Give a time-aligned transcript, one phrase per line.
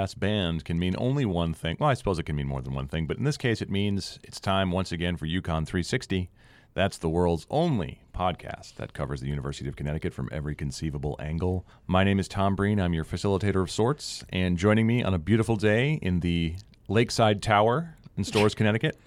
[0.00, 1.76] brass band can mean only one thing.
[1.78, 3.68] Well, I suppose it can mean more than one thing, but in this case, it
[3.68, 6.30] means it's time once again for UConn 360.
[6.72, 11.66] That's the world's only podcast that covers the University of Connecticut from every conceivable angle.
[11.86, 12.80] My name is Tom Breen.
[12.80, 16.54] I'm your facilitator of sorts, and joining me on a beautiful day in the
[16.88, 18.98] Lakeside Tower in Storrs, Connecticut,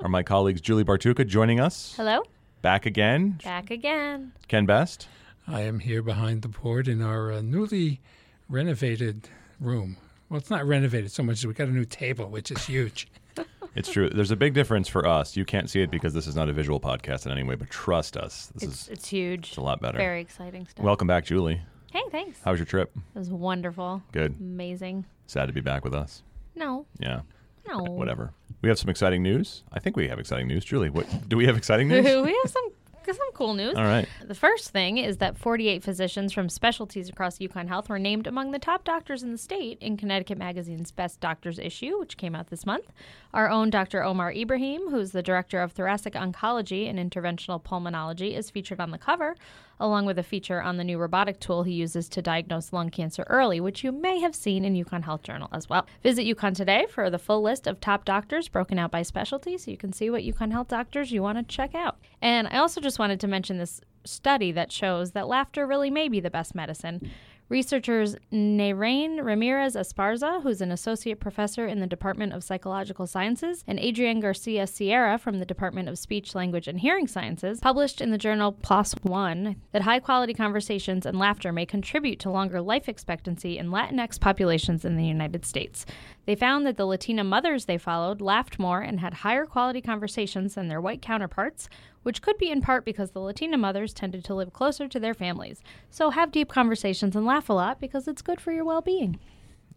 [0.00, 1.94] are my colleagues Julie Bartucca joining us.
[1.96, 2.20] Hello.
[2.62, 3.38] Back again.
[3.44, 4.32] Back again.
[4.48, 5.06] Ken Best.
[5.46, 8.00] I am here behind the board in our uh, newly
[8.48, 9.28] renovated
[9.60, 9.98] room.
[10.32, 13.06] Well, it's not renovated so much as we got a new table, which is huge.
[13.74, 14.10] It's true.
[14.10, 15.34] There's a big difference for us.
[15.34, 17.70] You can't see it because this is not a visual podcast in any way, but
[17.70, 19.48] trust us, this It's is it's huge.
[19.48, 19.96] it's a lot better.
[19.96, 20.84] Very exciting stuff.
[20.84, 21.62] Welcome back, Julie.
[21.90, 22.38] hey, thanks.
[22.44, 22.92] How was your trip?
[23.14, 24.02] It was wonderful.
[24.12, 24.34] Good.
[24.38, 25.06] Amazing.
[25.26, 26.22] Sad to be back with us.
[26.54, 26.84] No.
[26.98, 27.22] Yeah.
[27.66, 27.78] No.
[27.84, 28.34] Whatever.
[28.60, 29.62] We have some exciting news.
[29.72, 30.66] I think we have exciting news.
[30.66, 32.04] Julie, what do we have exciting news?
[32.04, 32.68] we have some
[33.06, 33.74] some cool news.
[33.76, 34.08] All right.
[34.24, 38.50] The first thing is that 48 physicians from specialties across UConn Health were named among
[38.52, 42.48] the top doctors in the state in Connecticut Magazine's Best Doctors issue, which came out
[42.48, 42.92] this month.
[43.34, 44.02] Our own Dr.
[44.02, 48.98] Omar Ibrahim, who's the director of thoracic oncology and interventional pulmonology, is featured on the
[48.98, 49.36] cover,
[49.82, 53.24] along with a feature on the new robotic tool he uses to diagnose lung cancer
[53.28, 55.86] early, which you may have seen in UConn Health Journal as well.
[56.02, 59.70] Visit UConn today for the full list of top doctors broken out by specialty so
[59.70, 61.98] you can see what UConn Health doctors you want to check out.
[62.20, 66.08] And I also just wanted to mention this study that shows that laughter really may
[66.08, 67.10] be the best medicine.
[67.52, 73.78] Researchers Nairán Ramirez Esparza, who's an associate professor in the Department of Psychological Sciences, and
[73.78, 78.16] Adrian Garcia Sierra from the Department of Speech, Language, and Hearing Sciences, published in the
[78.16, 83.58] journal PLOS One that high quality conversations and laughter may contribute to longer life expectancy
[83.58, 85.84] in Latinx populations in the United States.
[86.24, 90.54] They found that the Latina mothers they followed laughed more and had higher quality conversations
[90.54, 91.68] than their white counterparts,
[92.02, 95.14] which could be in part because the Latina mothers tended to live closer to their
[95.14, 95.60] families.
[95.90, 99.18] So have deep conversations and laugh a lot because it's good for your well being.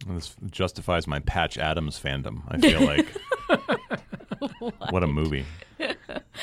[0.06, 2.42] This justifies my Patch Adams fandom.
[2.48, 3.06] I feel like.
[4.90, 5.46] what a movie.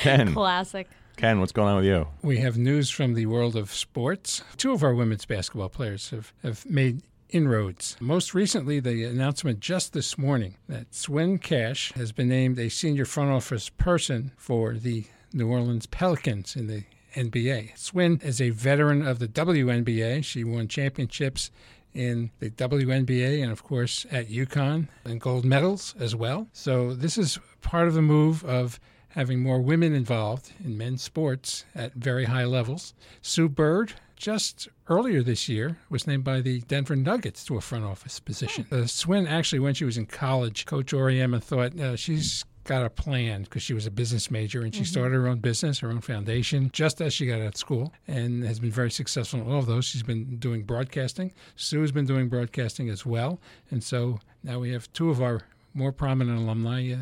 [0.01, 0.87] Ken, Classic.
[1.15, 2.07] Ken, what's going on with you?
[2.23, 4.43] We have news from the world of sports.
[4.57, 7.01] Two of our women's basketball players have, have made
[7.33, 7.97] inroads.
[7.99, 13.05] Most recently, the announcement just this morning that Swin Cash has been named a senior
[13.05, 16.83] front office person for the New Orleans Pelicans in the
[17.15, 17.77] NBA.
[17.77, 20.23] Swin is a veteran of the WNBA.
[20.23, 21.51] She won championships
[21.93, 26.47] in the WNBA and, of course, at UConn and gold medals as well.
[26.53, 28.79] So, this is part of the move of
[29.09, 32.95] having more women involved in men's sports at very high levels.
[33.21, 37.83] Sue Bird, just earlier this year, was named by the Denver Nuggets to a front
[37.83, 38.65] office position.
[38.71, 42.89] Uh, Swin, actually, when she was in college, Coach Auriemma thought uh, she's got a
[42.89, 45.99] plan because she was a business major and she started her own business, her own
[45.99, 49.59] foundation, just as she got out of school and has been very successful in all
[49.59, 49.83] of those.
[49.83, 51.33] She's been doing broadcasting.
[51.57, 53.41] Sue's been doing broadcasting as well.
[53.71, 55.41] And so now we have two of our
[55.73, 56.97] more prominent alumni uh,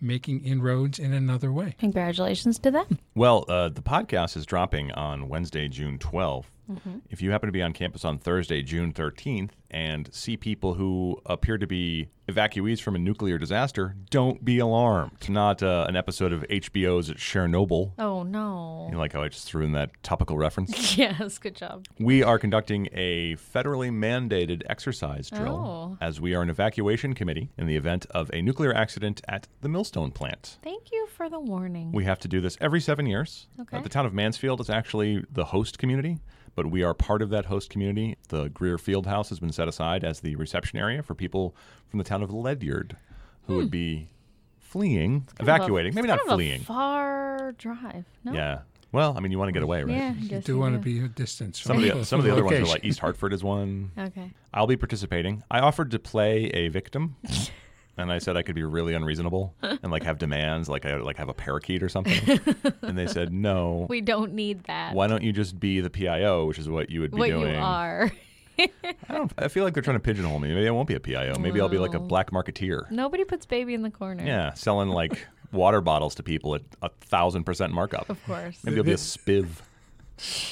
[0.00, 1.74] making inroads in another way.
[1.78, 2.86] Congratulations to them.
[3.16, 6.46] Well, uh, the podcast is dropping on Wednesday, June 12th.
[6.70, 6.98] Mm-hmm.
[7.10, 11.20] If you happen to be on campus on Thursday, June 13th, and see people who
[11.26, 15.12] appear to be evacuees from a nuclear disaster, don't be alarmed.
[15.16, 17.92] It's not uh, an episode of HBO's Chernobyl.
[17.98, 18.88] Oh, no.
[18.90, 20.96] You like how I just threw in that topical reference?
[21.00, 21.86] Yes, good job.
[21.98, 25.98] we are conducting a federally mandated exercise drill Oh.
[26.04, 29.68] as we are an evacuation committee in the event of a nuclear accident at the
[29.68, 30.58] Millstone plant.
[30.62, 31.92] Thank you for the warning.
[31.92, 33.46] We have to do this every seven years.
[33.60, 33.78] Okay.
[33.78, 36.18] Uh, the town of Mansfield is actually the host community,
[36.62, 38.18] but we are part of that host community.
[38.28, 41.56] The Greer Field House has been set aside as the reception area for people
[41.88, 42.98] from the town of Ledyard
[43.46, 44.10] who would be
[44.58, 45.24] fleeing, Hmm.
[45.24, 46.60] Kind of a- evacuating, maybe not kind a fleeing.
[46.60, 48.04] far drive.
[48.24, 48.32] No?
[48.34, 48.58] Yeah.
[48.92, 49.96] Well, I mean, you want to get away, right?
[49.96, 52.26] Yeah, You do you want to be a distance Some from of the some of
[52.26, 52.84] the other ones are like.
[52.84, 53.92] East Hartford is one.
[53.96, 54.32] Okay.
[54.52, 55.42] I'll be participating.
[55.50, 57.16] I offered to play a victim,
[58.00, 61.16] and I said I could be really unreasonable and like have demands, like I like
[61.16, 62.40] have a parakeet or something.
[62.82, 63.86] and they said no.
[63.88, 64.94] We don't need that.
[64.94, 67.54] Why don't you just be the PIO, which is what you would be what doing?
[67.54, 68.10] you are.
[68.58, 68.68] I
[69.08, 69.32] don't.
[69.38, 70.48] I feel like they're trying to pigeonhole me.
[70.48, 71.38] Maybe I won't be a PIO.
[71.38, 72.90] Maybe I'll be like a black marketeer.
[72.90, 74.24] Nobody puts baby in the corner.
[74.24, 78.10] Yeah, selling like water bottles to people at a thousand percent markup.
[78.10, 78.58] Of course.
[78.62, 79.48] Maybe I'll be a spiv.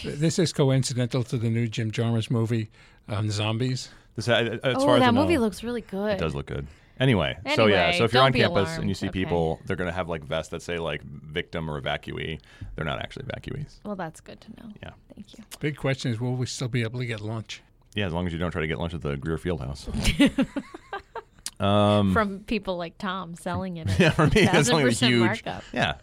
[0.02, 2.70] This is coincidental to the new Jim Jarmusch movie
[3.08, 3.90] on zombies.
[4.16, 6.12] This, uh, as oh, far as I that know, movie looks really good.
[6.12, 6.66] It does look good.
[7.00, 9.12] Anyway, so yeah, so if you're on be campus and you see Okay.
[9.24, 12.40] people, they're going to have like vests that say like victim or evacuee.
[12.74, 13.78] They're not actually evacuees.
[13.84, 14.72] Well, that's good to know.
[14.82, 14.90] Yeah.
[15.14, 15.44] Thank you.
[15.60, 17.62] Big question is, will we still be able to get lunch?
[17.94, 19.88] Yeah, as long as you don't try to get lunch at the Greer Field House.
[21.60, 23.88] um, From people like Tom selling it.
[23.88, 25.20] at yeah, for me, that's only a 1000% huge.
[25.44, 25.64] markup.
[25.72, 25.94] Yeah.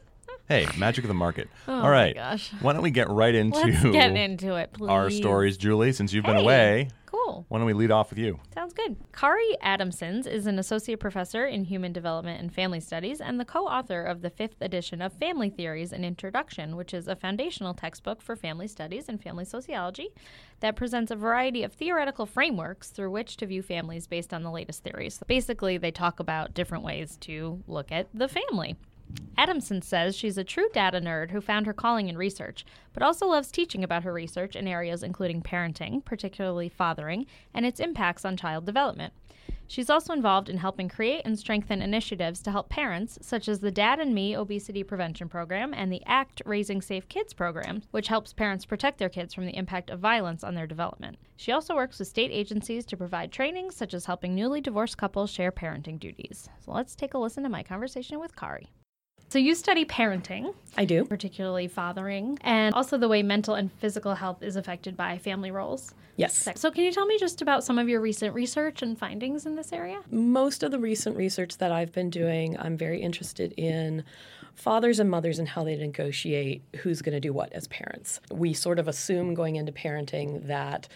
[0.48, 1.50] Hey, magic of the market.
[1.68, 2.52] Oh All my gosh.
[2.62, 4.90] Why don't we get right into Let's get into it, please.
[4.90, 5.92] our stories, Julie?
[5.94, 6.90] Since you've been away,
[7.36, 7.46] Cool.
[7.50, 8.40] Why don't we lead off with you?
[8.54, 8.96] Sounds good.
[9.12, 13.66] Kari Adamsons is an associate professor in human development and family studies and the co
[13.68, 18.22] author of the fifth edition of Family Theories and Introduction, which is a foundational textbook
[18.22, 20.10] for family studies and family sociology
[20.62, 24.52] that presents a variety of theoretical frameworks through which to view families based on the
[24.52, 25.22] latest theories.
[25.28, 28.78] Basically, they talk about different ways to look at the family.
[29.38, 33.28] Adamson says she's a true data nerd who found her calling in research, but also
[33.28, 38.38] loves teaching about her research in areas including parenting, particularly fathering, and its impacts on
[38.38, 39.14] child development.
[39.68, 43.72] She's also involved in helping create and strengthen initiatives to help parents, such as the
[43.72, 48.32] Dad and Me Obesity Prevention Program and the ACT Raising Safe Kids program, which helps
[48.32, 51.18] parents protect their kids from the impact of violence on their development.
[51.36, 55.32] She also works with state agencies to provide training, such as helping newly divorced couples
[55.32, 56.48] share parenting duties.
[56.64, 58.70] So let's take a listen to my conversation with Kari.
[59.36, 61.04] So you study parenting, I do.
[61.04, 65.94] particularly fathering, and also the way mental and physical health is affected by family roles.
[66.16, 66.48] Yes.
[66.56, 69.58] So can you tell me just about some of your recent research and findings in
[69.58, 70.00] this area?
[70.10, 74.06] Most of the recent research that I've been doing, I'm very interested in
[74.54, 78.22] fathers and mothers and how they negotiate who's going to do what as parents.
[78.32, 80.88] We sort of assume going into parenting that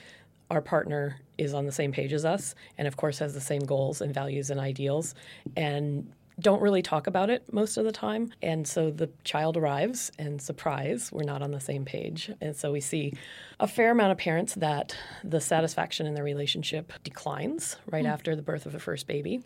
[0.50, 3.62] our partner is on the same page as us and of course has the same
[3.62, 5.14] goals and values and ideals
[5.58, 8.34] and don't really talk about it most of the time.
[8.42, 12.32] And so the child arrives and surprise, we're not on the same page.
[12.42, 13.14] And so we see
[13.60, 18.12] a fair amount of parents that the satisfaction in their relationship declines right hmm.
[18.12, 19.44] after the birth of a first baby.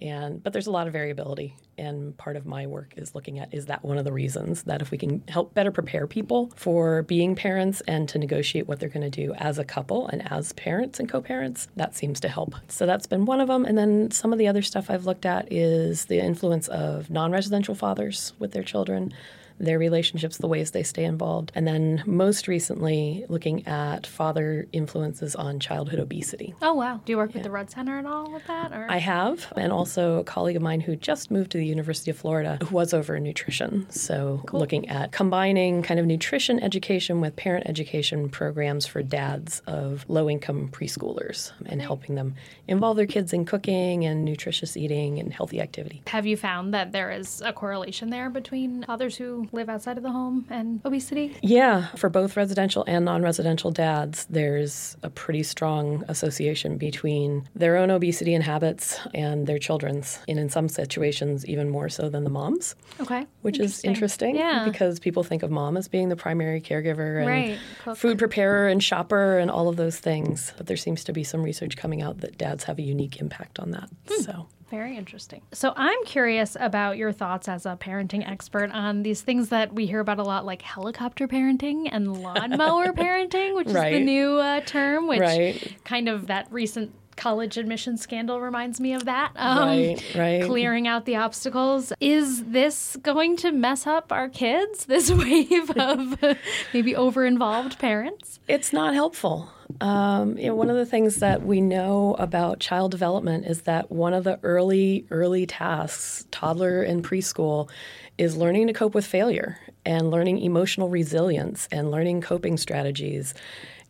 [0.00, 3.52] And but there's a lot of variability and part of my work is looking at
[3.52, 7.02] is that one of the reasons that if we can help better prepare people for
[7.02, 10.52] being parents and to negotiate what they're going to do as a couple and as
[10.54, 14.10] parents and co-parents that seems to help so that's been one of them and then
[14.10, 18.52] some of the other stuff i've looked at is the influence of non-residential fathers with
[18.52, 19.12] their children
[19.58, 21.52] their relationships, the ways they stay involved.
[21.54, 26.54] And then most recently, looking at father influences on childhood obesity.
[26.60, 27.00] Oh wow!
[27.04, 28.72] Do you work with the Rudd Center at all with that?
[28.72, 32.10] Or I have, and also a colleague of mine who just moved to the University
[32.10, 33.86] of Florida was over in nutrition.
[33.90, 40.04] So, looking at combining kind of nutrition education with parent education programs for dads of
[40.08, 42.34] low income preschoolers um, and helping them
[42.68, 46.02] involve their kids in cooking and nutritious eating and healthy activity.
[46.06, 50.02] have you found that there is a correlation there between fathers who live outside of
[50.02, 51.36] the home and obesity?
[51.42, 57.76] Yeah, for both residential and non residential dads, there's a pretty strong association between their
[57.76, 62.24] own obesity and habits and their children's, and in some situations, even more so than
[62.24, 66.16] the moms, Okay, which is interesting Yeah, because people think of mom as being the
[66.16, 70.52] primary caregiver and Right, food preparer and shopper and all of those things.
[70.56, 73.58] But there seems to be some research coming out that dads have a unique impact
[73.58, 73.88] on that.
[74.20, 74.48] So.
[74.68, 75.42] Very interesting.
[75.52, 79.86] So I'm curious about your thoughts as a parenting expert on these things that we
[79.86, 84.60] hear about a lot, like helicopter parenting and lawnmower parenting, which is the new uh,
[84.62, 85.76] term, which Right.
[85.84, 89.32] kind of that recent college admission scandal reminds me of that.
[89.36, 90.42] Um, Right, right.
[90.44, 91.92] Clearing out the obstacles.
[92.00, 94.86] Is this going to mess up our kids?
[94.96, 96.22] This wave of
[96.72, 98.40] maybe over-involved parents?
[98.48, 99.50] It's not helpful.
[99.80, 103.90] Um, you know, one of the things that we know about child development is that
[103.90, 107.68] one of the early, early tasks, toddler and preschool,
[108.16, 113.34] is learning to cope with failure and learning emotional resilience and learning coping strategies.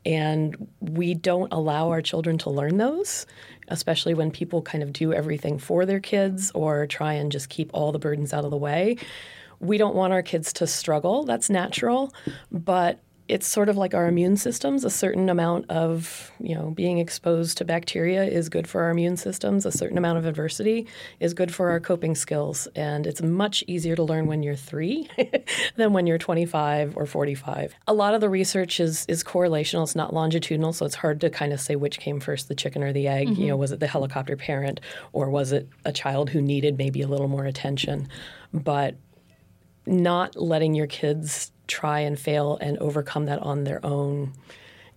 [0.06, 3.26] And we don't allow our children to learn those,
[3.66, 7.70] especially when people kind of do everything for their kids or try and just keep
[7.74, 8.98] all the burdens out of the way.
[9.58, 11.24] We don't want our kids to struggle.
[11.24, 12.14] That's natural.
[12.52, 14.84] But it's sort of like our immune systems.
[14.84, 19.16] A certain amount of, you know, being exposed to bacteria is good for our immune
[19.16, 19.66] systems.
[19.66, 20.86] A certain amount of adversity
[21.18, 22.68] is good for our coping skills.
[22.76, 25.08] And it's much easier to learn when you're three
[25.76, 27.74] than when you're 25 or 45.
[27.88, 31.30] A lot of the research is, is correlational, it's not longitudinal, so it's hard to
[31.30, 33.28] kind of say which came first, the chicken or the egg.
[33.30, 33.60] You know, mm-hmm.
[33.60, 34.80] was it the helicopter parent
[35.12, 38.08] or was it a child who needed maybe a little more attention?
[38.52, 38.96] But
[39.86, 44.32] not letting your kids try and fail and overcome that on their own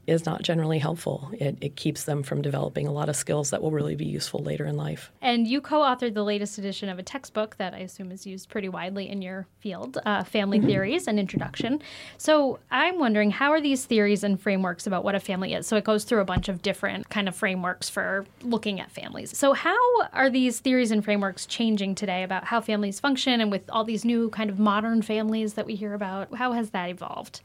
[0.10, 1.30] is not generally helpful.
[1.34, 4.42] It, it keeps them from developing a lot of skills that will really be useful
[4.42, 5.12] later in life.
[5.22, 8.50] And you co authored the latest edition of a textbook that I assume is used
[8.50, 11.82] pretty widely in your field uh, Family Theories and Introduction.
[12.18, 15.68] So I'm wondering how are these theories and frameworks about what a family is?
[15.68, 19.38] So it goes through a bunch of different kind of frameworks for looking at families.
[19.38, 19.78] So, how
[20.14, 24.04] are these theories and frameworks changing today about how families function and with all these
[24.04, 26.36] new kind of modern families that we hear about?
[26.36, 27.42] How has that evolved?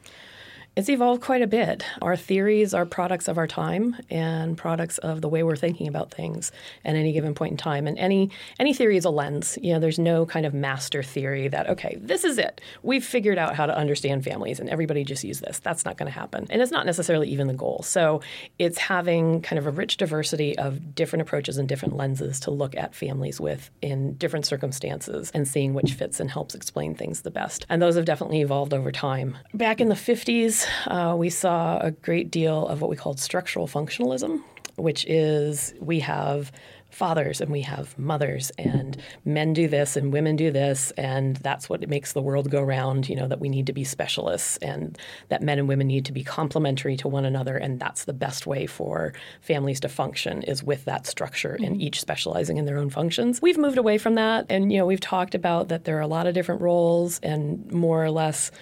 [0.76, 1.84] It's evolved quite a bit.
[2.02, 6.10] Our theories are products of our time and products of the way we're thinking about
[6.10, 6.50] things
[6.84, 7.86] at any given point in time.
[7.86, 9.56] And any any theory is a lens.
[9.62, 12.60] You know, there's no kind of master theory that okay, this is it.
[12.82, 15.60] We've figured out how to understand families, and everybody just use this.
[15.60, 17.82] That's not going to happen, and it's not necessarily even the goal.
[17.84, 18.20] So
[18.58, 22.74] it's having kind of a rich diversity of different approaches and different lenses to look
[22.76, 27.30] at families with in different circumstances and seeing which fits and helps explain things the
[27.30, 27.64] best.
[27.68, 29.38] And those have definitely evolved over time.
[29.54, 33.66] Back in the 50s uh, we saw a great deal of what we called structural
[33.66, 34.42] functionalism,
[34.76, 36.52] which is we have
[36.94, 41.68] fathers and we have mothers and men do this and women do this and that's
[41.68, 44.96] what makes the world go round you know that we need to be specialists and
[45.28, 48.46] that men and women need to be complementary to one another and that's the best
[48.46, 51.64] way for families to function is with that structure mm-hmm.
[51.64, 54.86] and each specializing in their own functions we've moved away from that and you know
[54.86, 58.52] we've talked about that there are a lot of different roles and more or less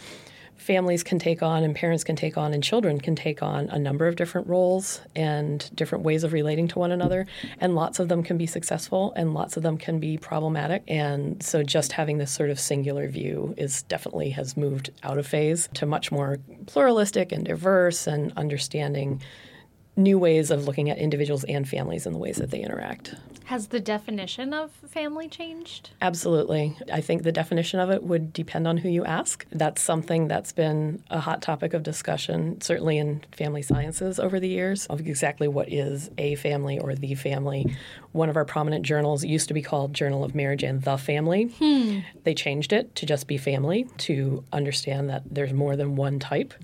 [0.62, 3.78] families can take on and parents can take on and children can take on a
[3.78, 7.26] number of different roles and different ways of relating to one another
[7.58, 11.42] and lots of them can be successful and lots of them can be problematic and
[11.42, 15.68] so just having this sort of singular view is definitely has moved out of phase
[15.74, 19.20] to much more pluralistic and diverse and understanding
[19.96, 23.14] new ways of looking at individuals and families and the ways that they interact.
[23.52, 25.90] Has the definition of family changed?
[26.00, 26.74] Absolutely.
[26.90, 29.44] I think the definition of it would depend on who you ask.
[29.52, 34.48] That's something that's been a hot topic of discussion, certainly in family sciences over the
[34.48, 37.76] years, of exactly what is a family or the family.
[38.12, 41.54] One of our prominent journals used to be called Journal of Marriage and the Family.
[41.58, 41.98] Hmm.
[42.24, 46.54] They changed it to just be family to understand that there's more than one type.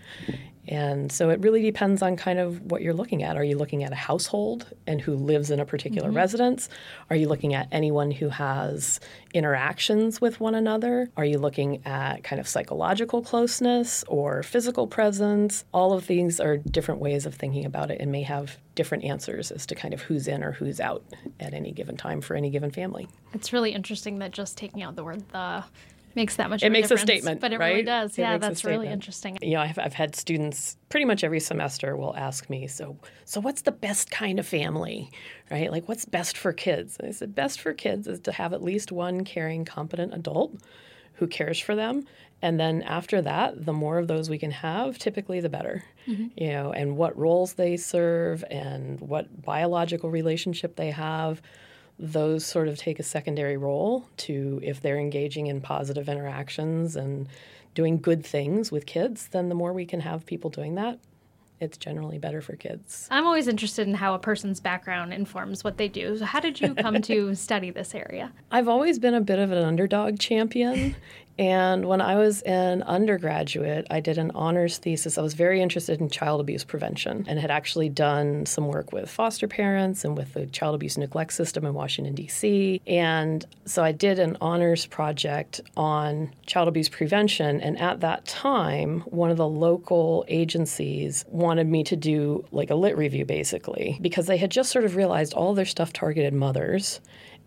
[0.69, 3.37] And so it really depends on kind of what you're looking at.
[3.37, 6.19] Are you looking at a household and who lives in a particular mm-hmm.
[6.19, 6.69] residence?
[7.09, 9.01] Are you looking at anyone who has
[9.33, 11.11] interactions with one another?
[11.17, 15.65] Are you looking at kind of psychological closeness or physical presence?
[15.73, 19.51] All of these are different ways of thinking about it and may have different answers
[19.51, 21.03] as to kind of who's in or who's out
[21.41, 23.09] at any given time for any given family.
[23.33, 25.65] It's really interesting that just taking out the word the
[26.19, 26.63] makes that much.
[26.63, 27.71] It makes a statement, but it right?
[27.71, 28.19] really does.
[28.19, 29.39] It yeah, that's really interesting.
[29.41, 33.41] You know, I've, I've had students pretty much every semester will ask me, so so
[33.41, 35.11] what's the best kind of family,
[35.51, 35.71] right?
[35.71, 36.97] Like what's best for kids?
[36.99, 40.61] And I said, best for kids is to have at least one caring, competent adult
[41.15, 42.05] who cares for them
[42.41, 46.27] and then after that the more of those we can have typically the better mm-hmm.
[46.37, 51.43] you know and what roles they serve and what biological relationship they have
[51.99, 57.29] those sort of take a secondary role to if they're engaging in positive interactions and
[57.75, 60.99] doing good things with kids, then the more we can have people doing that,
[61.61, 63.09] it's generally better for kids.
[63.11, 66.17] I'm always interested in how a person's background informs what they do.
[66.17, 68.33] So how did you come to study this area?
[68.51, 70.97] I've always been a bit of an underdog champion
[71.39, 75.17] and when I was an undergraduate, I did an honors thesis.
[75.17, 79.09] I was very interested in child abuse prevention and had actually done some work with
[79.09, 82.83] foster parents and with the child abuse neglect system in Washington, D.C.
[82.89, 87.61] And so I did an honors project on child abuse prevention.
[87.61, 92.75] And at that time, one of the local agencies wanted me to do like a
[92.75, 97.01] lit review basically because they had just sort of realized all their stuff targeted mothers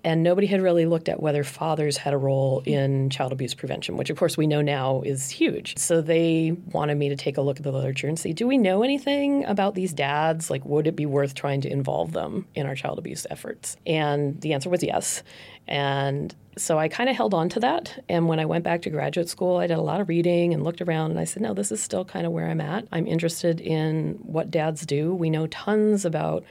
[0.04, 2.70] and nobody had really looked at whether fathers had a role mm-hmm.
[2.70, 5.78] in child abuse prevention, which of course we know now is huge.
[5.78, 8.58] So they wanted me to take a look at the literature and see do we
[8.58, 10.50] know anything about these dads?
[10.50, 13.78] Like, would it be worth trying to involve them in our child abuse efforts?
[13.86, 15.24] And the answer was yes.
[15.68, 18.04] And so I kind of held on to that.
[18.10, 20.64] And when I went back to graduate school, I did a lot of reading and
[20.64, 22.88] looked around and I said, no, this is still kind of where I'm at.
[22.92, 25.14] I'm interested in what dads do.
[25.14, 26.44] We know tons about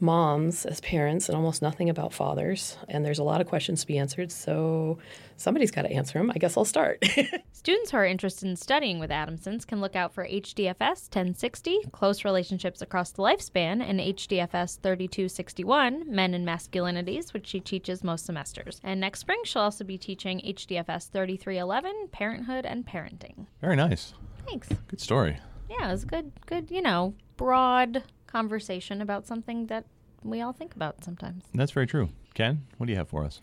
[0.00, 2.76] moms as parents and almost nothing about fathers.
[2.88, 4.30] And there's a lot of questions to be answered.
[4.30, 4.98] So
[5.36, 6.30] somebody's got to answer them.
[6.34, 7.04] I guess I'll start.
[7.52, 12.24] Students who are interested in studying with Adamsons can look out for HDFS 1060, Close
[12.24, 18.80] Relationships Across the Lifespan, and HDFS 3261, Men and Masculinities, which she teaches most semesters.
[18.84, 23.46] And next spring, she'll also be teaching HDFS 3311, Parenthood and Parenting.
[23.60, 24.14] Very nice.
[24.46, 24.68] Thanks.
[24.88, 25.38] Good story.
[25.68, 29.84] Yeah, it was good, good, you know, broad conversation about something that
[30.22, 31.44] we all think about sometimes.
[31.54, 32.10] That's very true.
[32.34, 33.40] Ken, what do you have for us?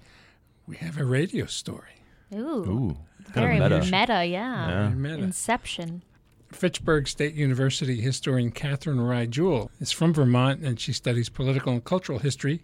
[0.68, 2.02] We have a radio story.
[2.34, 2.38] Ooh.
[2.40, 2.98] Ooh.
[3.34, 3.80] Very meta.
[3.80, 4.70] meta, yeah.
[4.70, 4.90] yeah.
[4.90, 5.16] Meta.
[5.24, 6.04] Inception.
[6.52, 11.84] Fitchburg State University historian Katherine Rye Jewell is from Vermont and she studies political and
[11.84, 12.62] cultural history,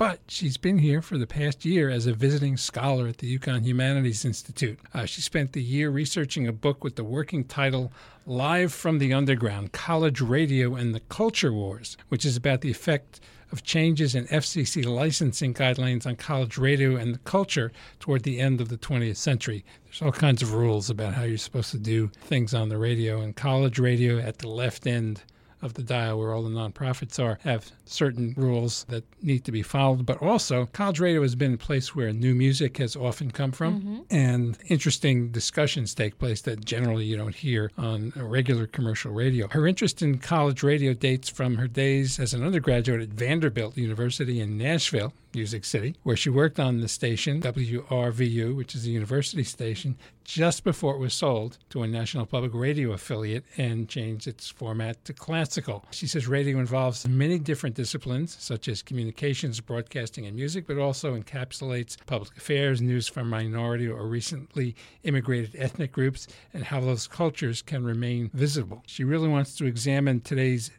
[0.00, 3.66] but she's been here for the past year as a visiting scholar at the UConn
[3.66, 4.78] Humanities Institute.
[4.94, 7.92] Uh, she spent the year researching a book with the working title
[8.24, 13.20] Live from the Underground College Radio and the Culture Wars, which is about the effect
[13.52, 18.62] of changes in FCC licensing guidelines on college radio and the culture toward the end
[18.62, 19.66] of the 20th century.
[19.84, 23.20] There's all kinds of rules about how you're supposed to do things on the radio,
[23.20, 25.24] and college radio at the left end
[25.62, 29.62] of the dial where all the nonprofits are have certain rules that need to be
[29.62, 30.06] followed.
[30.06, 33.80] But also, college radio has been a place where new music has often come from
[33.80, 33.98] mm-hmm.
[34.10, 39.48] and interesting discussions take place that generally you don't hear on regular commercial radio.
[39.48, 44.40] Her interest in college radio dates from her days as an undergraduate at Vanderbilt University
[44.40, 49.44] in Nashville, Music City, where she worked on the station WRVU, which is a university
[49.44, 54.48] station, just before it was sold to a National Public Radio affiliate and changed its
[54.48, 55.84] format to classical.
[55.90, 61.18] She says radio involves many different disciplines, such as communications, broadcasting, and music, but also
[61.18, 67.62] encapsulates public affairs, news from minority or recently immigrated ethnic groups, and how those cultures
[67.62, 68.82] can remain visible.
[68.86, 70.70] She really wants to examine today's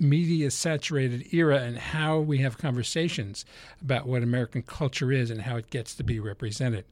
[0.00, 3.44] media saturated era and how we have conversations
[3.82, 6.84] about what American culture is and how it gets to be represented.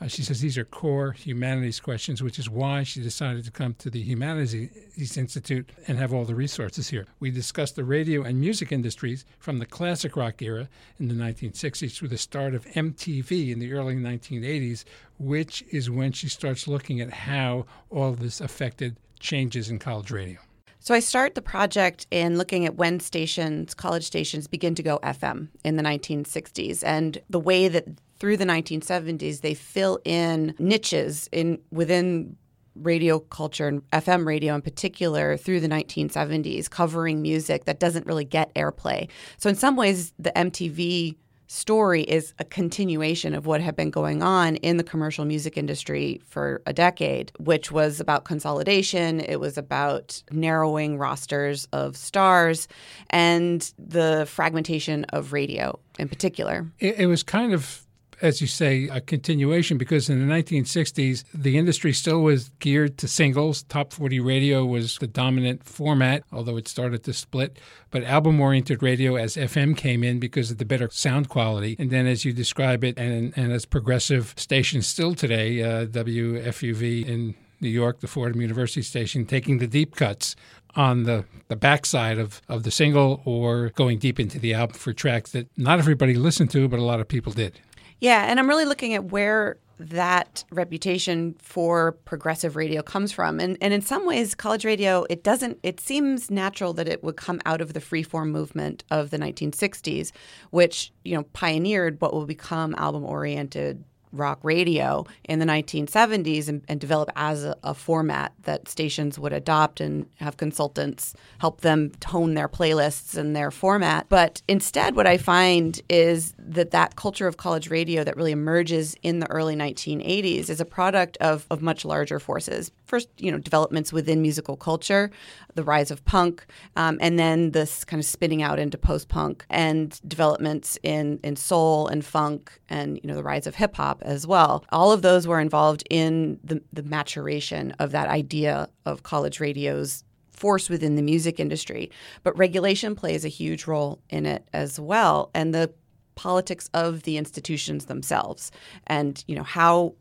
[0.00, 3.74] Uh, she says these are core humanities questions, which is why she decided to come
[3.74, 7.06] to the Humanities Institute and have all the resources here.
[7.20, 10.68] We discussed the radio and music industries from the classic rock era
[10.98, 14.84] in the 1960s through the start of MTV in the early 1980s,
[15.18, 20.38] which is when she starts looking at how all this affected changes in college radio.
[20.84, 24.98] So I start the project in looking at when stations, college stations, begin to go
[24.98, 27.86] FM in the 1960s and the way that
[28.18, 32.36] through the 1970s they fill in niches in within
[32.74, 38.26] radio culture and FM radio in particular through the 1970s, covering music that doesn't really
[38.26, 39.08] get airplay.
[39.38, 44.22] So in some ways, the MTV story is a continuation of what had been going
[44.22, 49.58] on in the commercial music industry for a decade, which was about consolidation, it was
[49.58, 52.68] about narrowing rosters of stars,
[53.10, 56.70] and the fragmentation of radio in particular.
[56.78, 57.83] It, it was kind of
[58.20, 63.08] as you say, a continuation because in the 1960s, the industry still was geared to
[63.08, 63.62] singles.
[63.64, 67.58] Top 40 radio was the dominant format, although it started to split.
[67.90, 71.76] But album oriented radio, as FM came in because of the better sound quality.
[71.78, 77.06] And then, as you describe it, and, and as progressive stations still today, uh, WFUV
[77.06, 80.36] in New York, the Fordham University station, taking the deep cuts
[80.76, 84.92] on the, the backside of, of the single or going deep into the album for
[84.92, 87.60] tracks that not everybody listened to, but a lot of people did.
[88.00, 93.40] Yeah, and I'm really looking at where that reputation for progressive radio comes from.
[93.40, 97.16] And and in some ways college radio it doesn't it seems natural that it would
[97.16, 100.12] come out of the freeform movement of the 1960s,
[100.50, 103.82] which, you know, pioneered what will become album oriented
[104.14, 109.32] rock radio in the 1970s and, and develop as a, a, format that stations would
[109.32, 114.06] adopt and have consultants help them tone their playlists and their format.
[114.08, 118.96] But instead, what I find is that that culture of college radio that really emerges
[119.02, 122.70] in the early 1980s is a product of, of much larger forces.
[122.86, 125.10] First, you know, developments within musical culture,
[125.54, 126.46] the rise of punk,
[126.76, 131.88] um, and then this kind of spinning out into post-punk and developments in in soul
[131.88, 134.64] and funk, and you know the rise of hip hop as well.
[134.70, 140.04] All of those were involved in the, the maturation of that idea of college radio's
[140.30, 141.90] force within the music industry.
[142.22, 145.72] But regulation plays a huge role in it as well, and the
[146.16, 148.52] politics of the institutions themselves,
[148.86, 149.94] and you know how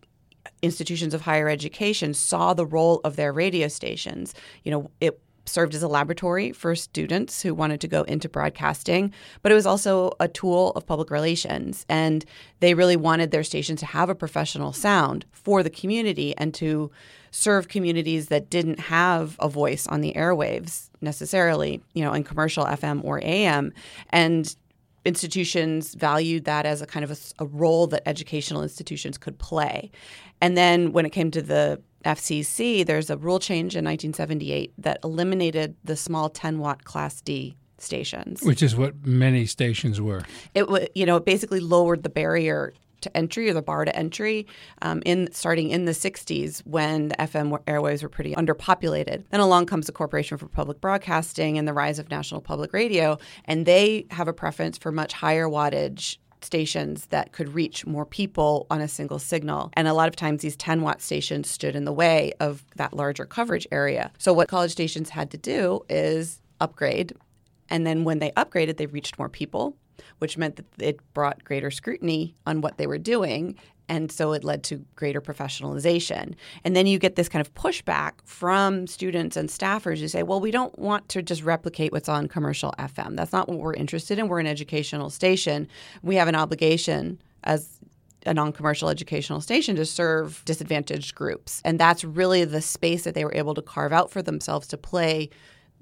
[0.61, 4.33] institutions of higher education saw the role of their radio stations.
[4.63, 9.13] You know, it served as a laboratory for students who wanted to go into broadcasting,
[9.41, 11.85] but it was also a tool of public relations.
[11.89, 12.25] And
[12.59, 16.91] they really wanted their station to have a professional sound for the community and to
[17.31, 22.65] serve communities that didn't have a voice on the airwaves necessarily, you know, in commercial
[22.65, 23.73] FM or AM.
[24.11, 24.55] And
[25.05, 29.91] institutions valued that as a kind of a, a role that educational institutions could play.
[30.41, 34.99] And then when it came to the FCC, there's a rule change in 1978 that
[35.03, 40.23] eliminated the small 10 watt Class D stations, which is what many stations were.
[40.53, 44.47] It you know it basically lowered the barrier to entry or the bar to entry
[44.81, 49.23] um, in starting in the 60s when the FM airwaves were pretty underpopulated.
[49.29, 53.19] Then along comes the Corporation for Public Broadcasting and the rise of National Public Radio,
[53.45, 58.67] and they have a preference for much higher wattage stations that could reach more people
[58.69, 59.71] on a single signal.
[59.73, 62.93] And a lot of times these 10 watt stations stood in the way of that
[62.93, 64.11] larger coverage area.
[64.17, 67.13] So what college stations had to do is upgrade.
[67.69, 69.75] And then when they upgraded, they reached more people
[70.19, 73.55] which meant that it brought greater scrutiny on what they were doing.
[73.89, 76.35] And so it led to greater professionalization.
[76.63, 80.39] And then you get this kind of pushback from students and staffers who say, well,
[80.39, 83.15] we don't want to just replicate what's on commercial FM.
[83.15, 84.27] That's not what we're interested in.
[84.27, 85.67] We're an educational station.
[86.01, 87.79] We have an obligation as
[88.25, 91.61] a non commercial educational station to serve disadvantaged groups.
[91.65, 94.77] And that's really the space that they were able to carve out for themselves to
[94.77, 95.29] play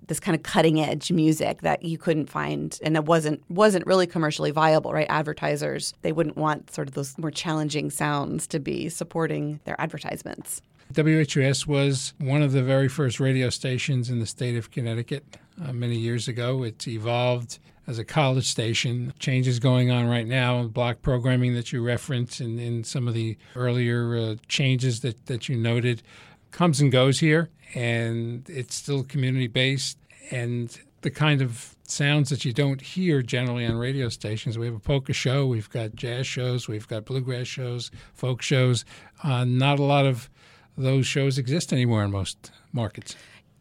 [0.08, 4.08] this kind of cutting edge music that you couldn't find and it wasn't wasn't really
[4.08, 8.90] commercially viable right advertisers they wouldn't want sort of those more challenging sounds to be
[8.90, 10.62] supporting their advertisements
[10.94, 15.24] WHUS was one of the very first radio stations in the state of Connecticut
[15.64, 16.64] uh, many years ago.
[16.64, 19.14] It's evolved as a college station.
[19.20, 23.38] Changes going on right now, block programming that you referenced, and, and some of the
[23.56, 26.04] earlier uh, changes that, that you noted
[26.52, 29.98] comes and goes here, and it's still community based.
[30.32, 34.58] And the kind of sounds that you don't hear generally on radio stations.
[34.58, 38.86] We have a polka show, we've got jazz shows, we've got bluegrass shows, folk shows.
[39.24, 40.30] Uh, not a lot of
[40.78, 43.16] those shows exist anymore in most markets.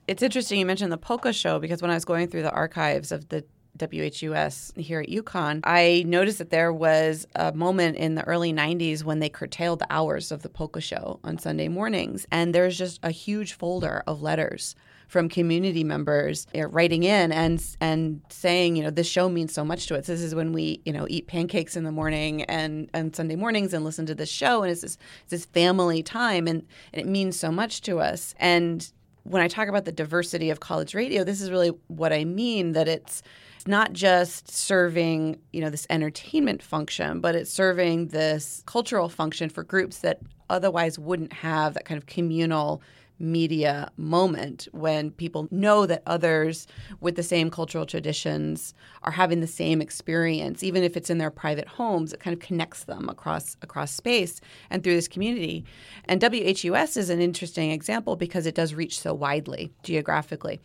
[0.07, 3.13] It's interesting you mentioned the polka show because when I was going through the archives
[3.13, 3.45] of the
[3.87, 9.05] WHUS here at UConn, I noticed that there was a moment in the early 90s
[9.05, 12.27] when they curtailed the hours of the polka show on Sunday mornings.
[12.31, 14.75] And there's just a huge folder of letters
[15.11, 19.53] from community members you know, writing in and and saying, you know, this show means
[19.53, 20.07] so much to us.
[20.07, 23.75] This is when we, you know, eat pancakes in the morning and and Sunday mornings
[23.75, 27.09] and listen to this show, and it's this it's this family time, and, and it
[27.09, 28.37] means so much to us.
[28.39, 28.89] And
[29.25, 32.73] when I talk about the diversity of college radio, this is really what I mean.
[32.73, 33.23] That it's
[33.67, 39.63] not just serving, you know, this entertainment function, but it's serving this cultural function for
[39.63, 42.83] groups that otherwise wouldn't have that kind of communal
[43.21, 46.67] media moment when people know that others
[47.01, 51.31] with the same cultural traditions are having the same experience even if it's in their
[51.31, 55.65] private homes it kind of connects them across across space and through this community.
[56.07, 60.61] And WHUS is an interesting example because it does reach so widely geographically.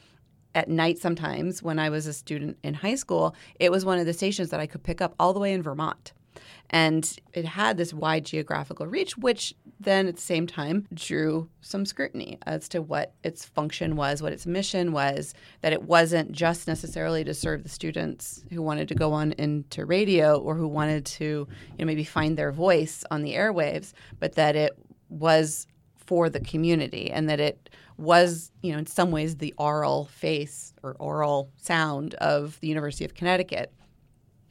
[0.54, 4.06] At night sometimes when I was a student in high school it was one of
[4.06, 6.14] the stations that I could pick up all the way in Vermont
[6.70, 11.86] and it had this wide geographical reach, which then at the same time drew some
[11.86, 16.68] scrutiny as to what its function was, what its mission was, that it wasn't just
[16.68, 21.06] necessarily to serve the students who wanted to go on into radio or who wanted
[21.06, 21.48] to, you
[21.80, 24.72] know, maybe find their voice on the airwaves, but that it
[25.10, 30.06] was for the community and that it was, you know, in some ways the oral
[30.06, 33.72] face or oral sound of the University of Connecticut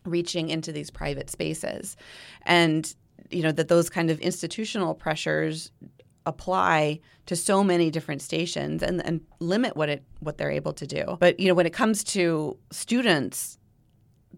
[0.04, 1.96] reaching into these private spaces
[2.42, 2.94] and
[3.30, 5.70] you know that those kind of institutional pressures
[6.26, 10.86] apply to so many different stations and, and limit what it what they're able to
[10.86, 13.58] do but you know when it comes to students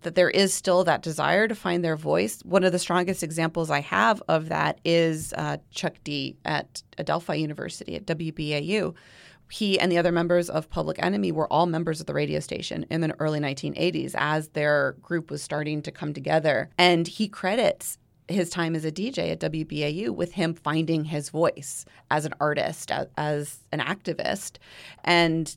[0.02, 2.40] that there is still that desire to find their voice.
[2.44, 7.40] One of the strongest examples I have of that is uh, Chuck D at Adelphi
[7.40, 8.94] University at WBAU,
[9.51, 12.85] he and the other members of Public Enemy were all members of the radio station
[12.91, 16.71] in the early 1980s as their group was starting to come together.
[16.79, 21.85] And he credits his time as a DJ at WBAU with him finding his voice
[22.11, 24.59] as an artist, as, an activist.
[25.05, 25.57] And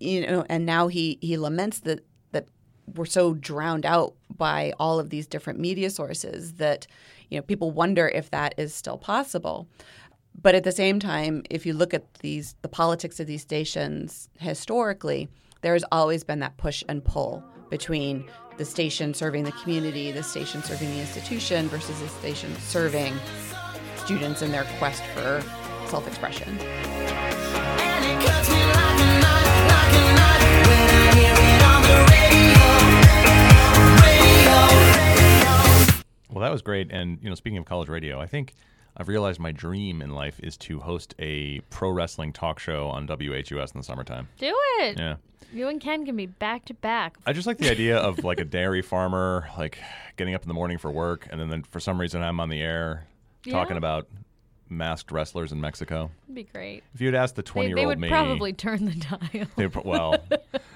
[0.00, 2.46] you know, and now he he laments that that
[2.94, 6.86] we're so drowned out by all of these different media sources that
[7.30, 9.68] you know people wonder if that is still possible.
[10.40, 14.28] But at the same time, if you look at these the politics of these stations
[14.38, 15.28] historically,
[15.62, 18.24] there has always been that push and pull between
[18.56, 23.14] the station serving the community, the station serving the institution versus the station serving
[23.96, 25.42] students in their quest for
[25.88, 26.56] self-expression.
[36.30, 36.92] Well, that was great.
[36.92, 38.54] And you know, speaking of college radio, I think
[38.98, 43.06] I've realized my dream in life is to host a pro wrestling talk show on
[43.06, 44.28] WHUS in the summertime.
[44.38, 44.98] Do it.
[44.98, 45.16] Yeah.
[45.52, 47.16] You and Ken can be back to back.
[47.24, 49.78] I just like the idea of like a dairy farmer, like
[50.16, 52.48] getting up in the morning for work, and then, then for some reason I'm on
[52.48, 53.06] the air
[53.48, 54.08] talking about
[54.68, 56.10] masked wrestlers in Mexico.
[56.26, 56.82] It'd be great.
[56.94, 58.94] If you had asked the 20 year old, they would me, probably turn the
[59.32, 59.46] dial.
[59.56, 60.18] they pro- well,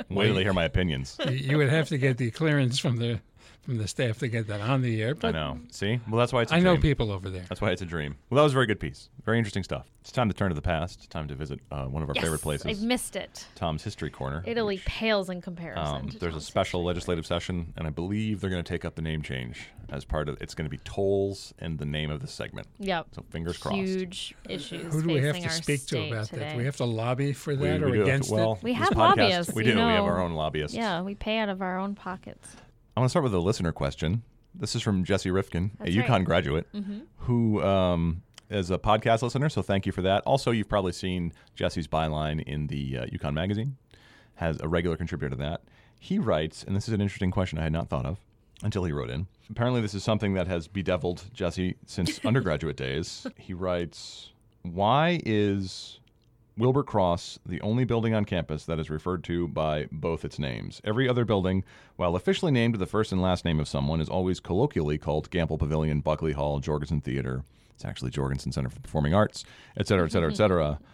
[0.08, 1.18] wait till they hear my opinions.
[1.26, 3.20] You- you would have to get the clearance from the
[3.62, 5.14] from the staff to get that on the air.
[5.22, 5.58] I know.
[5.70, 6.00] See?
[6.08, 7.44] Well, that's why it's a I know people over there.
[7.48, 8.16] That's why it's a dream.
[8.28, 9.08] Well, that was a very good piece.
[9.24, 9.86] Very interesting stuff.
[10.00, 10.98] It's time to turn to the past.
[10.98, 13.46] It's Time to visit uh, one of our yes, favorite places, I've missed it.
[13.54, 14.42] Tom's History Corner.
[14.46, 15.84] Italy which, pales in comparison.
[15.96, 16.86] Um, to there's a special history.
[16.88, 20.28] legislative session, and I believe they're going to take up the name change as part
[20.28, 20.38] of.
[20.42, 22.66] It's going to be tolls and the name of the segment.
[22.80, 23.08] Yep.
[23.12, 23.76] So fingers crossed.
[23.76, 24.92] Huge issues.
[24.92, 26.40] Who do we have to speak to about today.
[26.40, 26.52] that?
[26.52, 28.54] Do we have to lobby for We- that we or do have to- against well,
[28.54, 28.62] it?
[28.64, 29.76] We have podcast- lobbyists, We you do.
[29.76, 30.76] We have our own lobbyists.
[30.76, 32.56] Yeah, we pay out of our own pockets.
[32.96, 34.22] I want to start with a listener question.
[34.54, 36.08] This is from Jesse Rifkin, That's a right.
[36.08, 36.66] UConn graduate,
[37.20, 39.48] who um, is a podcast listener.
[39.48, 40.22] So thank you for that.
[40.24, 43.78] Also, you've probably seen Jesse's byline in the uh, UConn magazine.
[44.34, 45.62] Has a regular contributor to that.
[45.98, 48.18] He writes, and this is an interesting question I had not thought of
[48.62, 49.26] until he wrote in.
[49.48, 53.26] Apparently, this is something that has bedeviled Jesse since undergraduate days.
[53.36, 56.00] He writes, "Why is
[56.58, 60.80] Wilbur Cross, the only building on campus that is referred to by both its names.
[60.84, 61.64] Every other building,
[61.96, 65.58] while officially named the first and last name of someone, is always colloquially called Gampel
[65.58, 67.42] Pavilion, Buckley Hall, Jorgensen Theater.
[67.74, 69.44] It's actually Jorgensen Center for Performing Arts,
[69.78, 70.78] et cetera, et cetera, et cetera.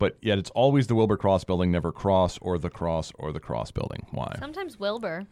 [0.00, 3.40] But yet it's always the Wilbur Cross building, never Cross or the Cross or the
[3.40, 4.06] Cross building.
[4.12, 4.32] Why?
[4.38, 5.26] Sometimes Wilbur.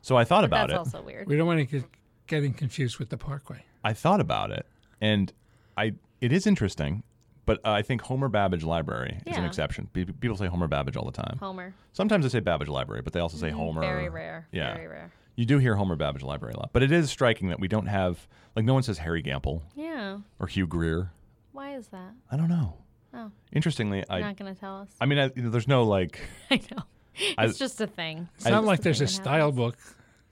[0.00, 0.84] So I thought But about that's it.
[0.84, 1.28] That's also weird.
[1.28, 1.84] We don't want to get
[2.26, 3.62] getting confused with the Parkway.
[3.84, 4.64] I thought about it,
[5.02, 5.30] and
[5.76, 7.02] I it is interesting,
[7.46, 9.48] but I think Homer Babbidge Library is an Yeah.
[9.48, 9.88] exception.
[9.92, 11.38] Pe- People say Homer Babbidge all the time.
[11.40, 11.72] Homer.
[11.92, 13.80] Sometimes they say Babbidge Library, but they also say Homer.
[13.82, 13.90] Mm-hmm.
[13.96, 14.48] Very rare.
[14.52, 14.74] Yeah.
[14.74, 15.10] Very rare.
[15.36, 17.86] You do hear Homer Babbidge Library a lot, but it is striking that we don't
[17.86, 20.18] have like no one says Harry Gampel Yeah.
[20.38, 21.12] or Hugh Greer.
[21.52, 22.12] Why is that?
[22.30, 22.74] I don't know.
[23.14, 24.88] Oh, Interestingly, I you're not going to tell us.
[25.00, 26.82] I mean, I, you know, there's no like I know.
[27.38, 28.28] I- It's just a thing.
[28.36, 29.56] It's not like there's a style happens.
[29.56, 29.76] book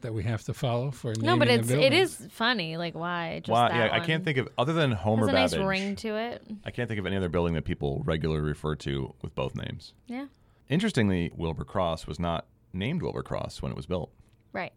[0.04, 1.84] that we have to follow for naming No, but it's building.
[1.84, 2.76] it is funny.
[2.76, 3.40] Like why?
[3.40, 3.68] Just why.
[3.68, 4.06] that Yeah, I one.
[4.06, 5.68] can't think of other than Homer Has a nice Babbidge.
[5.68, 6.42] ring to it.
[6.64, 9.92] I can't think of any other building that people regularly refer to with both names.
[10.06, 10.26] Yeah.
[10.68, 14.10] Interestingly, Wilbur Cross was not named Wilbur Cross when it was built.
[14.52, 14.72] Right.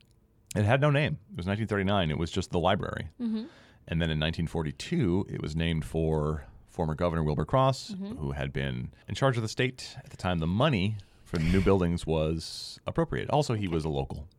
[0.56, 1.18] It had no name.
[1.32, 2.10] It was 1939.
[2.12, 3.10] It was just the library.
[3.22, 3.46] Mm-hmm.
[3.90, 8.18] And then in 1942, it was named for former Governor Wilbur Cross, Mm-hmm.
[8.18, 11.44] who had been in charge of the state at the time the money for the
[11.44, 13.30] new buildings was appropriated.
[13.30, 14.37] Also, he was a local Yeah.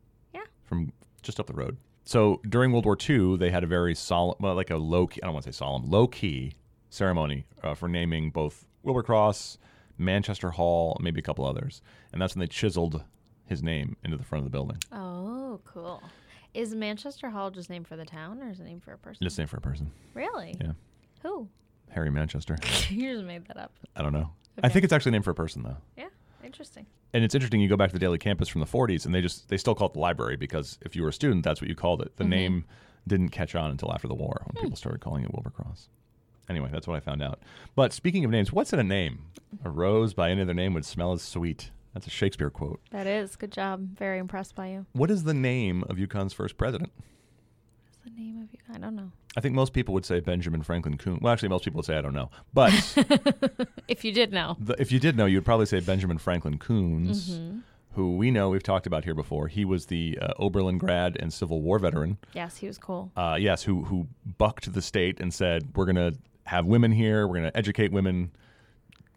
[0.69, 1.77] From just up the road.
[2.05, 5.19] So during World War II, they had a very solemn, well, like a low key,
[5.21, 6.53] I don't want to say solemn, low key
[6.89, 9.57] ceremony uh, for naming both Wilbur Cross,
[9.97, 11.81] Manchester Hall, maybe a couple others.
[12.13, 13.03] And that's when they chiseled
[13.45, 14.77] his name into the front of the building.
[14.91, 16.01] Oh, cool.
[16.53, 19.23] Is Manchester Hall just named for the town, or is it named for a person?
[19.23, 19.91] Just named for a person.
[20.13, 20.55] Really?
[20.59, 20.71] Yeah.
[21.21, 21.47] Who?
[21.89, 22.57] Harry Manchester.
[22.89, 23.71] you just made that up.
[23.95, 24.31] I don't know.
[24.63, 25.77] I think it's actually named for a person, though.
[25.97, 26.07] Yeah.
[26.49, 26.87] Interesting.
[27.13, 27.61] And it's interesting.
[27.61, 29.75] You go back to the Daily Campus from the 40s, and they just they still
[29.75, 32.15] call it the library because if you were a student, that's what you called it.
[32.17, 32.29] The Mm-hmm.
[32.31, 32.65] name
[33.07, 34.47] didn't catch on until after the war Hmm.
[34.55, 35.89] when people started calling it Wilbur Cross.
[36.49, 37.39] Anyway, that's what I found out.
[37.75, 39.19] But speaking of names, what's in a name?
[39.63, 41.69] A rose by any other name would smell as sweet.
[41.93, 42.79] That's a Shakespeare quote.
[42.89, 43.95] That is good job.
[43.95, 44.85] Very impressed by you.
[44.93, 46.91] What is the name of UConn's first president?
[48.15, 48.59] The name of you?
[48.73, 49.11] I don't know.
[49.37, 51.19] I think most people would say Benjamin Franklin Coon.
[51.21, 52.29] Well, actually, most people would say I don't know.
[52.53, 52.71] But
[53.87, 54.57] If you did know.
[54.59, 57.59] the, if you did know, you would probably say Benjamin Franklin Koons, Mm-hmm.
[57.93, 59.47] who we know we've talked about here before.
[59.47, 62.17] He was the uh, Oberlin grad and Civil War veteran.
[62.33, 63.11] Yes, he was cool.
[63.15, 66.13] Uh, yes, who who bucked the state and said we're gonna
[66.45, 67.27] have women here.
[67.27, 68.31] We're gonna educate women.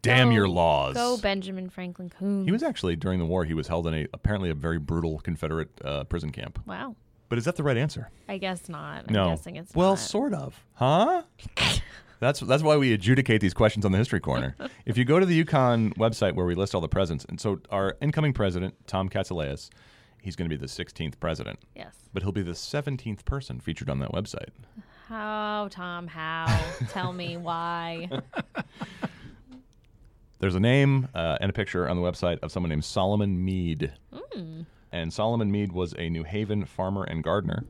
[0.02, 0.94] Damn Go- your laws.
[0.94, 2.44] Go Benjamin Franklin Coon.
[2.44, 3.44] he was actually during the war.
[3.44, 6.58] He was held in a apparently a very brutal Confederate uh, prison camp.
[6.66, 6.96] Wow.
[7.32, 8.10] But is that the right answer?
[8.28, 9.06] I guess not.
[9.08, 9.30] I'm no.
[9.30, 10.00] guessing it's well, not.
[10.00, 11.22] sort of, huh?
[12.20, 14.54] That's that's why we adjudicate these questions on the History Corner.
[14.84, 17.60] if you go to the UConn website where we list all the presidents, and so
[17.70, 19.70] our incoming president Tom Katsouleas,
[20.20, 21.96] he's going to be the 16th president, Yes.
[22.12, 24.50] but he'll be the 17th person featured on that website.
[25.08, 26.08] How, Tom?
[26.08, 26.62] How?
[26.90, 28.10] Tell me why.
[30.38, 33.90] There's a name uh, and a picture on the website of someone named Solomon Mead.
[34.92, 37.64] And Solomon Mead was a New Haven farmer and gardener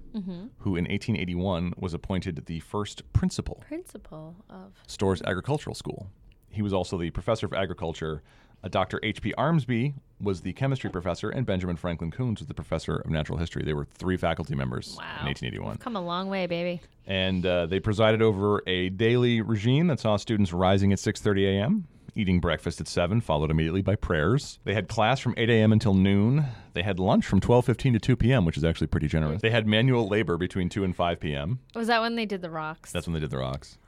[0.59, 4.73] who in 1881 was appointed the first principal Principal of.
[4.89, 6.09] Storrs Agricultural School.
[6.51, 8.23] He was also the professor of agriculture.
[8.65, 9.01] Uh, Dr.
[9.03, 9.33] H.P.
[9.39, 13.63] Armsby was the chemistry professor, and Benjamin Franklin Koons was the professor of natural history.
[13.65, 15.05] They were three faculty members Wow.
[15.21, 15.79] in 1881.
[15.79, 16.81] Come a long way, baby.
[17.07, 21.89] and uh, they presided over a daily regime that saw students rising at 6:30 a.m.,
[22.15, 24.59] eating breakfast at 7, followed immediately by prayers.
[24.65, 25.73] They had class from 8 a.m.
[25.73, 26.45] until noon.
[26.75, 29.43] They had lunch from 12:15 to 2 p.m., which is actually pretty generous.
[29.43, 31.59] They had manual labor between 2 and 5 p.m.
[31.75, 32.93] Was that when they did the rocks?
[32.93, 33.79] That's when they did the rocks.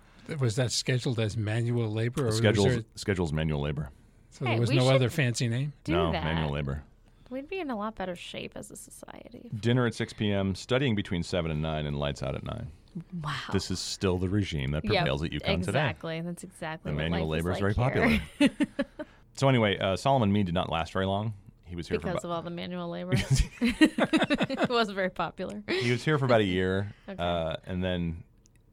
[0.41, 3.91] Was that scheduled as manual labor, or was Schedules there, schedules manual labor.
[4.31, 5.75] so Hey, there was no other fancy name?
[5.87, 6.25] No, that.
[6.25, 6.83] manual labor.
[7.31, 9.51] We'd be in a lot better shape as a society.
[9.61, 12.69] Dinner at 6 p.m., studying between 7 and 9, and lights out at 9.
[13.23, 13.33] Wow.
[13.53, 15.81] This is still the regime that Yep, prevails at UConn today.
[15.81, 16.21] Exactly.
[16.21, 18.21] That's exactly manual labor is is very like popular.
[19.37, 21.35] So anyway, uh, Solomon Mead did not last very long.
[21.65, 23.15] He was here because about, of all the manual labor.
[23.61, 25.63] it wasn't very popular.
[25.69, 27.21] he was here for about a year, Okay.
[27.21, 28.23] uh, and then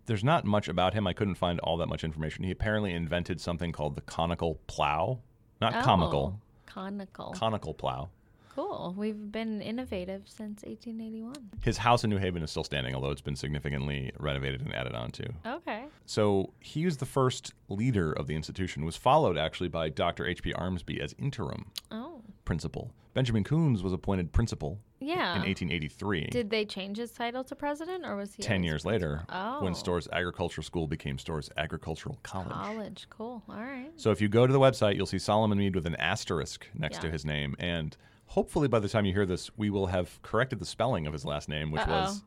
[0.05, 1.07] there's not much about him.
[1.07, 2.43] I couldn't find all that much information.
[2.43, 5.19] He apparently invented something called the conical plow,
[5.59, 7.31] not comical, Oh, Conical.
[7.31, 8.09] conical plow.
[8.53, 8.93] Cool.
[8.97, 11.33] We've been innovative since 1881.
[11.63, 14.93] His house in New Haven is still standing, although it's been significantly renovated and added
[14.93, 15.29] on to.
[15.45, 15.85] Okay.
[16.05, 18.83] So he was the first leader of the institution.
[18.83, 20.25] Was followed actually by Dr.
[20.27, 20.51] H.P.
[20.53, 22.21] Armsby as interim Oh.
[22.43, 22.91] principal.
[23.13, 25.35] Benjamin Koons was appointed principal Yeah.
[25.35, 26.27] in 1883.
[26.27, 29.63] Did they change his title to president, or was he Ten always years later, oh.
[29.63, 29.75] when Oh.
[29.75, 32.51] Storrs Agricultural School became Storrs Agricultural College.
[32.51, 33.07] college?
[33.09, 33.43] Cool.
[33.49, 33.91] All right.
[33.97, 36.99] So if you go to the website, you'll see Solomon Mead with an asterisk next
[37.01, 37.55] to his name.
[37.59, 37.95] And
[38.31, 41.25] hopefully by the time you hear this, we will have corrected the spelling of his
[41.25, 42.25] last name, which was Uh-oh.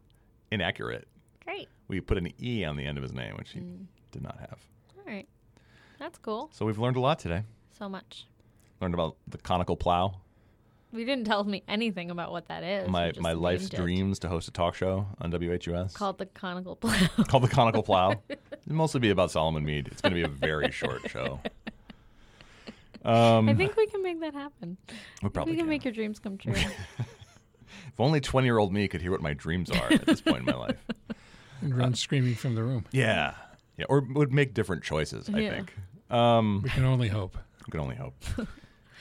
[0.51, 1.09] inaccurate.
[1.45, 1.69] Great.
[1.89, 3.87] We put an E on the end of his name, which he mm.
[4.13, 4.59] did not have.
[4.99, 5.27] All right.
[5.99, 6.51] That's cool.
[6.53, 7.45] So we've learned a lot today.
[7.79, 8.27] So much.
[8.83, 10.21] Learned about the conical plow,
[10.93, 12.89] We didn't tell me anything about what that is.
[12.89, 13.77] My my life's it.
[13.77, 16.99] dreams to host a talk show on WHUS Called the conical plow.
[17.29, 18.23] called the Conical Plow.
[18.29, 19.89] It'll mostly be about Solomon Mead.
[19.89, 21.41] It's going to be a very short show.
[23.05, 24.77] Um, I think we can make that happen.
[25.23, 25.71] we probably we can can.
[25.71, 26.55] make your dreams come true.
[27.89, 30.39] If only 20 year old me could hear what my dreams are at this point
[30.41, 30.77] in my life.
[31.61, 32.87] and run screaming from the room.
[32.91, 33.35] Yeah.
[33.77, 33.85] Yeah.
[33.89, 35.51] Or would make different choices, I Yeah.
[35.51, 35.75] think.
[36.11, 37.37] Um, We can only hope.
[37.67, 38.15] I can only hope.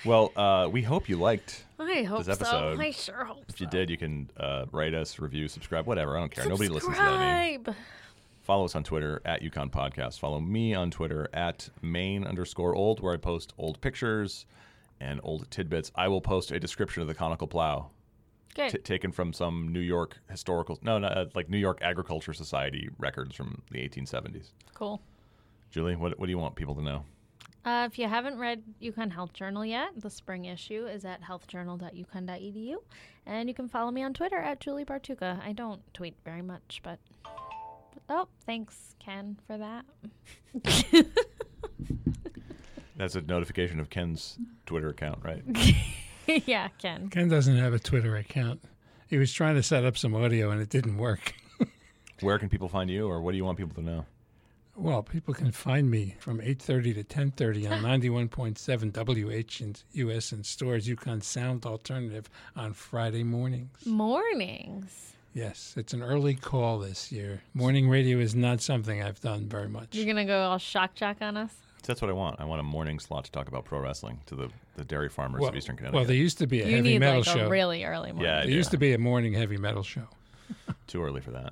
[0.05, 1.63] well, uh, we hope you liked.
[1.79, 2.81] I hope episode, so.
[2.81, 3.71] I sure hope If you so.
[3.71, 6.15] did, you can uh, rate us, review, subscribe, whatever.
[6.15, 6.47] I don't care.
[6.47, 7.19] Nobody listens to that.
[7.21, 7.75] anymore.
[8.43, 10.19] Follow us on Twitter at UConn Podcast.
[10.19, 14.45] Follow me on Twitter at main underscore old, where I post old pictures
[14.99, 15.91] and old tidbits.
[15.95, 17.89] I will post a description of the conical plow
[18.53, 22.89] t- taken from some New York historical, no, no, uh, like New York Agriculture Society
[22.99, 24.51] records from the 1870s.
[24.73, 25.01] cool.
[25.71, 27.03] Julie, what, what do you want people to know?
[27.65, 32.75] Uh, if you haven't read UConn Health Journal yet, the spring issue is at healthjournal.uconn.edu.
[33.25, 35.41] And you can follow me on Twitter at Julie Bartucca.
[35.41, 36.99] I don't tweet very much, but.
[38.09, 39.85] Oh, thanks, Ken, for that.
[42.95, 45.43] That's a notification of Ken's Twitter account, right?
[46.45, 47.09] yeah, Ken.
[47.09, 48.61] Ken doesn't have a Twitter account.
[49.07, 51.33] He was trying to set up some audio and it didn't work.
[52.21, 54.05] Where can people find you, or what do you want people to know?
[54.75, 59.75] Well, people can find me from 8:30 to 10:30 on 91.7 WH in
[60.07, 63.85] US and Storrs UConn Sound Alternative on Friday mornings.
[63.85, 65.13] Mornings.
[65.33, 67.41] Yes, it's an early call this year.
[67.55, 69.95] Morning radio is not something I've done very much.
[69.95, 71.51] You're going to go all shock jock on us?
[71.85, 72.39] That's what I want.
[72.39, 75.41] I want a morning slot to talk about pro wrestling to the, the dairy farmers
[75.41, 75.95] well, of Eastern Connecticut.
[75.97, 77.47] well, there used to be a You heavy need metal like show.
[77.47, 78.25] a really early morning.
[78.29, 78.55] yeah, I there do.
[78.55, 80.07] used to be a morning heavy metal show.
[80.87, 81.51] Too early for that.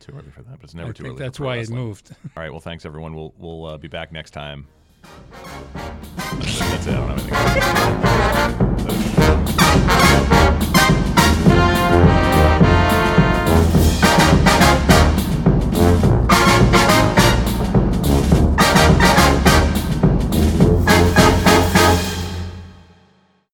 [0.00, 1.16] Too early for that, but it's never I too think early.
[1.18, 1.78] for that's pro why wrestling.
[1.78, 2.10] it moved.
[2.36, 2.50] All right.
[2.50, 3.14] Well, thanks everyone.
[3.14, 4.66] We'll we'll uh, be back next time.
[5.02, 6.94] That's it.
[6.94, 8.60] I don't have anything.
[8.60, 8.69] else.